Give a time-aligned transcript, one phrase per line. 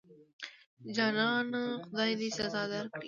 [0.95, 2.99] جانانه خدای دې سزا درکړي.